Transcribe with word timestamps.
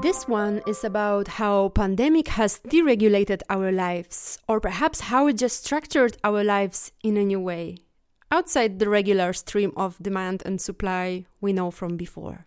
This 0.00 0.28
one 0.28 0.62
is 0.64 0.84
about 0.84 1.26
how 1.26 1.70
pandemic 1.70 2.28
has 2.28 2.60
deregulated 2.60 3.42
our 3.50 3.72
lives 3.72 4.38
or 4.46 4.60
perhaps 4.60 5.00
how 5.00 5.26
it 5.26 5.38
just 5.38 5.64
structured 5.64 6.16
our 6.22 6.44
lives 6.44 6.92
in 7.02 7.16
a 7.16 7.24
new 7.24 7.40
way 7.40 7.78
outside 8.30 8.78
the 8.78 8.88
regular 8.88 9.32
stream 9.32 9.72
of 9.76 9.98
demand 10.00 10.44
and 10.46 10.60
supply 10.60 11.26
we 11.40 11.52
know 11.52 11.72
from 11.72 11.96
before. 11.96 12.46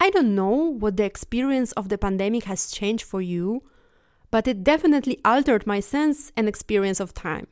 I 0.00 0.10
don't 0.10 0.36
know 0.36 0.54
what 0.54 0.96
the 0.96 1.04
experience 1.04 1.72
of 1.72 1.88
the 1.88 1.98
pandemic 1.98 2.44
has 2.44 2.70
changed 2.70 3.04
for 3.04 3.20
you, 3.20 3.64
but 4.30 4.46
it 4.46 4.62
definitely 4.62 5.18
altered 5.24 5.66
my 5.66 5.80
sense 5.80 6.30
and 6.36 6.48
experience 6.48 7.00
of 7.00 7.14
time. 7.14 7.48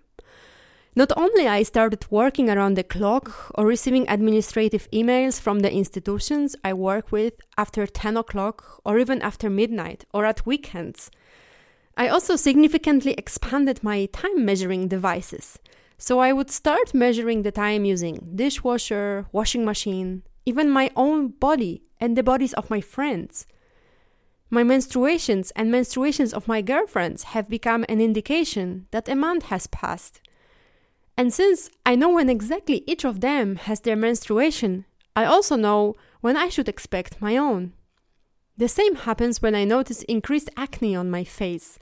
Not 0.99 1.13
only 1.15 1.47
I 1.47 1.63
started 1.63 2.11
working 2.11 2.49
around 2.49 2.79
the 2.79 2.83
clock 2.83 3.53
or 3.55 3.67
receiving 3.67 4.09
administrative 4.09 4.91
emails 4.91 5.39
from 5.39 5.59
the 5.59 5.71
institutions 5.71 6.57
I 6.65 6.73
work 6.73 7.13
with 7.13 7.35
after 7.59 7.87
10 7.87 8.17
o'clock 8.17 8.81
or 8.83 8.99
even 8.99 9.21
after 9.21 9.51
midnight 9.51 10.07
or 10.15 10.25
at 10.25 10.47
weekends. 10.47 11.11
I 11.99 12.09
also 12.09 12.35
significantly 12.35 13.13
expanded 13.13 13.85
my 13.85 14.07
time 14.07 14.43
measuring 14.47 14.89
devices. 14.89 15.59
So 15.99 16.19
I 16.19 16.33
would 16.33 16.51
start 16.51 16.95
measuring 16.95 17.43
the 17.43 17.53
time 17.53 17.85
using 17.85 18.31
dishwasher, 18.35 19.27
washing 19.33 19.67
machine, 19.67 20.23
even 20.47 20.71
my 20.71 20.91
own 20.97 21.29
body 21.29 21.83
and 22.01 22.17
the 22.17 22.23
bodies 22.23 22.55
of 22.55 22.71
my 22.71 22.81
friends. 22.81 23.47
My 24.49 24.63
menstruations 24.63 25.53
and 25.57 25.71
menstruations 25.71 26.33
of 26.33 26.49
my 26.49 26.63
girlfriends 26.63 27.35
have 27.35 27.51
become 27.51 27.85
an 27.87 28.01
indication 28.01 28.87
that 28.93 29.10
a 29.10 29.15
month 29.15 29.45
has 29.47 29.66
passed. 29.66 30.23
And 31.17 31.33
since 31.33 31.71
I 31.87 31.97
know 31.97 32.11
when 32.11 32.29
exactly 32.29 32.85
each 32.87 33.05
of 33.05 33.21
them 33.21 33.57
has 33.57 33.81
their 33.81 33.97
menstruation, 33.97 34.85
I 35.15 35.25
also 35.25 35.57
know 35.57 35.95
when 36.21 36.37
I 36.37 36.49
should 36.49 36.69
expect 36.69 37.23
my 37.23 37.37
own. 37.37 37.73
The 38.59 38.69
same 38.69 38.97
happens 38.97 39.41
when 39.41 39.55
I 39.55 39.65
notice 39.65 40.03
increased 40.03 40.51
acne 40.57 40.95
on 40.95 41.11
my 41.11 41.25
face. 41.25 41.79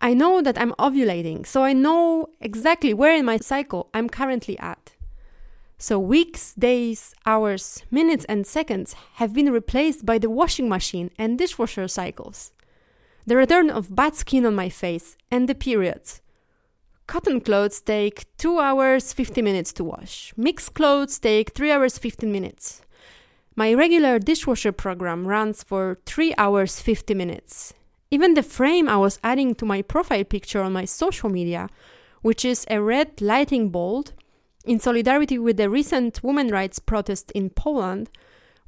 I 0.00 0.14
know 0.14 0.42
that 0.42 0.60
I'm 0.60 0.72
ovulating, 0.72 1.46
so 1.46 1.64
I 1.64 1.72
know 1.72 2.28
exactly 2.40 2.94
where 2.94 3.14
in 3.14 3.24
my 3.24 3.36
cycle 3.36 3.88
I'm 3.94 4.08
currently 4.08 4.58
at. 4.58 4.94
So 5.78 5.98
weeks, 5.98 6.54
days, 6.54 7.12
hours, 7.26 7.82
minutes, 7.90 8.24
and 8.26 8.46
seconds 8.46 8.94
have 9.14 9.34
been 9.34 9.50
replaced 9.50 10.06
by 10.06 10.18
the 10.18 10.30
washing 10.30 10.68
machine 10.68 11.10
and 11.18 11.36
dishwasher 11.36 11.88
cycles. 11.88 12.52
The 13.26 13.36
return 13.36 13.70
of 13.70 13.94
bad 13.94 14.14
skin 14.14 14.46
on 14.46 14.54
my 14.54 14.68
face 14.68 15.16
and 15.30 15.48
the 15.48 15.56
periods. 15.56 16.21
Cotton 17.06 17.40
clothes 17.40 17.80
take 17.80 18.24
2 18.38 18.58
hours 18.58 19.12
50 19.12 19.42
minutes 19.42 19.72
to 19.74 19.84
wash. 19.84 20.32
Mixed 20.36 20.74
clothes 20.74 21.18
take 21.18 21.50
3 21.50 21.72
hours 21.72 21.98
15 21.98 22.30
minutes. 22.30 22.82
My 23.54 23.74
regular 23.74 24.18
dishwasher 24.18 24.72
program 24.72 25.26
runs 25.26 25.62
for 25.62 25.98
3 26.06 26.34
hours 26.38 26.80
50 26.80 27.14
minutes. 27.14 27.74
Even 28.10 28.34
the 28.34 28.42
frame 28.42 28.88
I 28.88 28.96
was 28.96 29.18
adding 29.22 29.54
to 29.56 29.66
my 29.66 29.82
profile 29.82 30.24
picture 30.24 30.62
on 30.62 30.72
my 30.72 30.84
social 30.84 31.28
media, 31.28 31.68
which 32.22 32.44
is 32.44 32.64
a 32.70 32.80
red 32.80 33.20
lighting 33.20 33.70
bolt 33.70 34.12
in 34.64 34.78
solidarity 34.78 35.38
with 35.38 35.56
the 35.56 35.68
recent 35.68 36.22
women 36.22 36.48
rights 36.48 36.78
protest 36.78 37.30
in 37.32 37.50
Poland, 37.50 38.08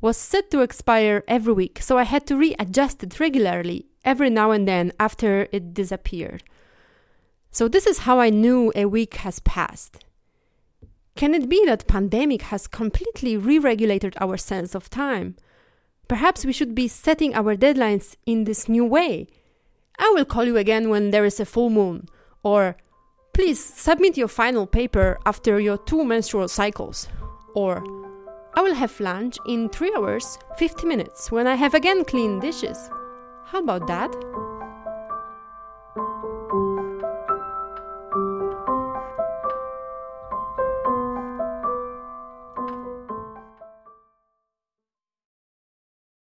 was 0.01 0.17
set 0.17 0.51
to 0.51 0.61
expire 0.61 1.23
every 1.29 1.53
week, 1.53 1.81
so 1.81 1.97
I 1.97 2.03
had 2.03 2.27
to 2.27 2.37
readjust 2.37 3.03
it 3.03 3.21
regularly 3.21 3.87
every 4.05 4.29
now 4.29 4.51
and 4.51 4.69
then 4.69 4.93
after 4.99 5.49
it 5.51 5.73
disappeared. 5.73 6.43
So 7.55 7.69
this 7.69 7.87
is 7.87 7.99
how 7.99 8.19
I 8.19 8.31
knew 8.31 8.73
a 8.75 8.87
week 8.87 9.15
has 9.19 9.39
passed. 9.39 10.05
Can 11.15 11.35
it 11.35 11.49
be 11.49 11.65
that 11.67 11.87
pandemic 11.87 12.43
has 12.43 12.67
completely 12.67 13.37
re-regulated 13.37 14.17
our 14.21 14.37
sense 14.37 14.75
of 14.75 14.91
time? 14.91 15.37
Perhaps 16.09 16.45
we 16.45 16.53
should 16.53 16.75
be 16.75 16.89
setting 16.89 17.33
our 17.33 17.55
deadlines 17.55 18.17
in 18.27 18.43
this 18.43 18.69
new 18.69 18.85
way. 18.85 19.29
I 20.01 20.11
will 20.17 20.25
call 20.25 20.47
you 20.47 20.57
again 20.57 20.89
when 20.89 21.13
there 21.13 21.25
is 21.25 21.39
a 21.39 21.45
full 21.45 21.71
moon, 21.71 22.09
or 22.43 22.77
please 23.33 23.65
submit 23.65 24.17
your 24.17 24.27
final 24.27 24.67
paper 24.67 25.17
after 25.25 25.61
your 25.61 25.79
two 25.79 26.05
menstrual 26.05 26.49
cycles, 26.49 27.07
or 27.55 27.85
I 28.55 28.63
will 28.63 28.75
have 28.75 28.99
lunch 28.99 29.39
in 29.47 29.69
3 29.69 29.95
hours 29.97 30.39
50 30.59 30.89
minutes 30.89 31.31
when 31.31 31.47
I 31.47 31.55
have 31.55 31.75
again 31.75 32.05
clean 32.05 32.41
dishes. 32.41 32.91
How 33.45 33.61
about 33.61 33.87
that? 33.87 34.13